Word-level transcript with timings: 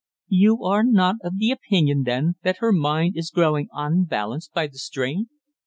"You 0.33 0.63
are 0.63 0.83
not 0.83 1.17
of 1.23 1.33
opinion, 1.39 2.01
then, 2.07 2.33
that 2.41 2.57
her 2.57 2.71
mind 2.71 3.15
is 3.15 3.29
growing 3.29 3.67
unbalanced 3.71 4.51
by 4.51 4.65
the 4.65 4.79
strain?" 4.79 5.29